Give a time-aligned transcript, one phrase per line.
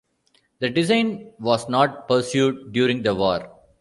[0.57, 3.51] The design was not pursued during the war.